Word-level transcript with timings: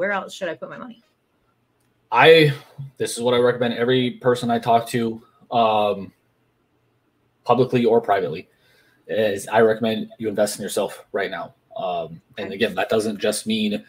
where 0.00 0.12
else 0.12 0.32
should 0.32 0.48
I 0.48 0.54
put 0.54 0.70
my 0.70 0.78
money? 0.78 1.02
I 2.10 2.54
this 2.96 3.18
is 3.18 3.22
what 3.22 3.34
I 3.34 3.36
recommend 3.36 3.74
every 3.74 4.12
person 4.12 4.50
I 4.50 4.58
talk 4.58 4.88
to, 4.88 5.22
um, 5.50 6.10
publicly 7.44 7.84
or 7.84 8.00
privately, 8.00 8.48
is 9.08 9.46
I 9.46 9.60
recommend 9.60 10.08
you 10.16 10.30
invest 10.30 10.58
in 10.58 10.62
yourself 10.62 11.04
right 11.12 11.30
now. 11.30 11.52
Um, 11.76 12.22
and 12.38 12.50
again, 12.50 12.74
that 12.76 12.88
doesn't 12.88 13.18
just 13.18 13.46
mean 13.46 13.84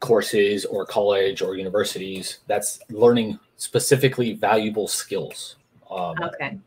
courses 0.00 0.64
or 0.64 0.86
college 0.86 1.42
or 1.42 1.56
universities. 1.56 2.38
That's 2.46 2.80
learning 2.88 3.38
specifically 3.58 4.32
valuable 4.32 4.88
skills. 4.88 5.56
Um, 5.90 6.16
Okay. 6.22 6.58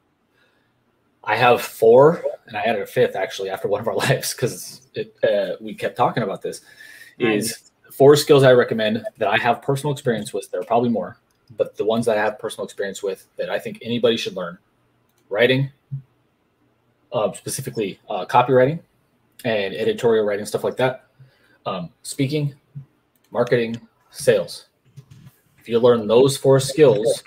I 1.23 1.35
have 1.35 1.63
four, 1.63 2.23
and 2.45 2.55
I 2.55 2.62
added 2.62 2.84
a 2.84 2.85
fifth 2.85 3.16
actually 3.16 3.49
after 3.49 3.67
one 3.67 3.81
of 3.81 3.88
our 3.88 3.95
lives 4.05 4.35
because 4.35 4.81
uh, 5.23 5.53
we 5.59 5.73
kept 5.73 5.98
talking 5.98 6.21
about 6.21 6.43
this. 6.43 6.62
Is 7.17 7.70
four 7.91 8.16
skills 8.16 8.44
I 8.44 8.54
recommend 8.54 9.05
that 9.18 9.27
I 9.27 9.38
have 9.38 9.62
personal 9.62 9.94
experience 9.94 10.34
with. 10.34 10.50
There 10.52 10.62
are 10.62 10.66
probably 10.66 10.90
more, 10.90 11.18
but 11.58 11.76
the 11.76 11.86
ones 11.86 12.05
that 12.05 12.17
I 12.17 12.22
have 12.22 12.40
personal 12.40 12.66
experience 12.66 13.04
with 13.04 13.27
that 13.38 13.50
I 13.50 13.59
think 13.59 13.80
anybody 13.81 14.17
should 14.17 14.36
learn: 14.36 14.58
writing, 15.30 15.70
uh, 17.12 17.31
specifically 17.34 18.00
uh, 18.09 18.26
copywriting 18.26 18.80
and 19.44 19.73
editorial 19.73 20.26
writing, 20.26 20.45
stuff 20.45 20.64
like 20.64 20.77
that. 20.77 21.05
Um, 21.66 21.90
speaking, 22.04 22.55
marketing, 23.31 23.80
sales. 24.09 24.67
If 25.59 25.70
you 25.70 25.78
learn 25.80 26.08
those 26.08 26.38
four 26.38 26.59
skills, 26.59 27.23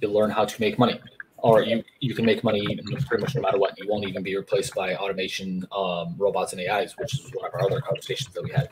you'll 0.00 0.12
learn 0.12 0.30
how 0.30 0.44
to 0.44 0.60
make 0.60 0.78
money 0.78 1.00
or 1.38 1.62
you, 1.62 1.82
you 2.00 2.14
can 2.14 2.24
make 2.24 2.42
money 2.42 2.78
pretty 3.06 3.22
much 3.22 3.34
no 3.34 3.42
matter 3.42 3.58
what. 3.58 3.78
You 3.78 3.88
won't 3.88 4.06
even 4.06 4.22
be 4.22 4.36
replaced 4.36 4.74
by 4.74 4.96
automation, 4.96 5.64
um, 5.70 6.14
robots, 6.18 6.52
and 6.52 6.60
AIs, 6.60 6.96
which 6.98 7.14
is 7.14 7.30
one 7.34 7.46
of 7.46 7.54
our 7.54 7.62
other 7.62 7.80
conversations 7.80 8.34
that 8.34 8.42
we 8.42 8.50
had. 8.50 8.68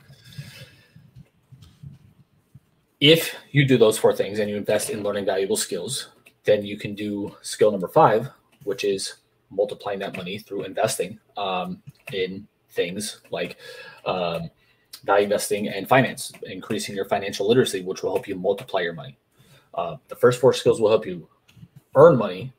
If 3.05 3.37
you 3.51 3.67
do 3.67 3.77
those 3.77 3.99
four 3.99 4.15
things 4.15 4.39
and 4.39 4.49
you 4.49 4.57
invest 4.57 4.89
in 4.89 5.03
learning 5.03 5.27
valuable 5.27 5.59
skills, 5.59 6.09
then 6.45 6.65
you 6.65 6.79
can 6.79 6.95
do 6.95 7.37
skill 7.43 7.71
number 7.71 7.87
five, 7.87 8.31
which 8.63 8.83
is 8.83 9.17
multiplying 9.51 9.99
that 9.99 10.17
money 10.17 10.39
through 10.39 10.63
investing 10.63 11.19
um, 11.37 11.83
in 12.15 12.49
things 12.71 13.21
like 13.31 13.59
um, 14.07 14.49
value 15.05 15.25
investing 15.25 15.69
and 15.69 15.87
finance, 15.87 16.33
increasing 16.45 16.97
your 16.97 17.05
financial 17.05 17.47
literacy, 17.47 17.83
which 17.83 18.03
will 18.03 18.15
help 18.15 18.27
you 18.27 18.37
multiply 18.37 18.81
your 18.81 18.95
money. 18.95 19.19
Uh, 19.75 19.97
the 20.09 20.17
first 20.17 20.41
four 20.41 20.55
skills 20.55 20.81
will 20.81 20.89
help 20.89 21.05
you 21.05 21.29
earn 21.97 22.17
money. 22.17 22.55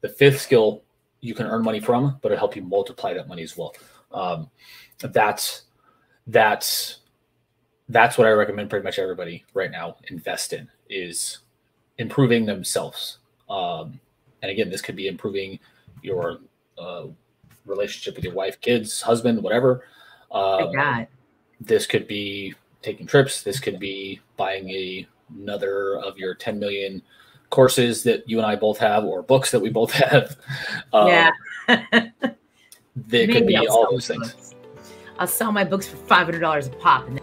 The 0.00 0.08
fifth 0.08 0.40
skill 0.40 0.82
you 1.20 1.34
can 1.34 1.44
earn 1.44 1.62
money 1.62 1.80
from, 1.80 2.18
but 2.22 2.32
it'll 2.32 2.38
help 2.38 2.56
you 2.56 2.62
multiply 2.62 3.12
that 3.12 3.28
money 3.28 3.42
as 3.42 3.54
well. 3.54 3.74
Um, 4.12 4.48
that's 4.98 5.64
that's 6.26 7.01
that's 7.88 8.16
what 8.16 8.26
I 8.26 8.30
recommend 8.30 8.70
pretty 8.70 8.84
much 8.84 8.98
everybody 8.98 9.44
right 9.54 9.70
now 9.70 9.96
invest 10.08 10.52
in 10.52 10.68
is 10.88 11.38
improving 11.98 12.46
themselves. 12.46 13.18
Um, 13.50 14.00
and 14.42 14.50
again, 14.50 14.70
this 14.70 14.80
could 14.80 14.96
be 14.96 15.08
improving 15.08 15.58
your 16.02 16.38
uh, 16.78 17.04
relationship 17.66 18.16
with 18.16 18.24
your 18.24 18.34
wife, 18.34 18.60
kids, 18.60 19.00
husband, 19.00 19.42
whatever. 19.42 19.84
Um, 20.30 21.06
this 21.60 21.86
could 21.86 22.08
be 22.08 22.54
taking 22.80 23.06
trips. 23.06 23.42
This 23.42 23.60
could 23.60 23.78
be 23.78 24.20
buying 24.36 24.68
a, 24.70 25.06
another 25.38 25.98
of 25.98 26.18
your 26.18 26.34
10 26.34 26.58
million 26.58 27.02
courses 27.50 28.02
that 28.04 28.28
you 28.28 28.38
and 28.38 28.46
I 28.46 28.56
both 28.56 28.78
have, 28.78 29.04
or 29.04 29.22
books 29.22 29.50
that 29.50 29.60
we 29.60 29.68
both 29.68 29.92
have. 29.92 30.36
Um, 30.92 31.08
yeah. 31.08 31.30
They 32.96 33.26
could 33.32 33.46
be 33.46 33.56
I'll 33.56 33.68
all 33.68 33.90
those 33.90 34.06
things. 34.06 34.32
books. 34.32 34.54
I'll 35.18 35.26
sell 35.26 35.52
my 35.52 35.64
books 35.64 35.86
for 35.86 35.96
five 35.96 36.26
hundred 36.26 36.40
dollars 36.40 36.66
a 36.66 36.70
pop, 36.70 37.06
and 37.06 37.20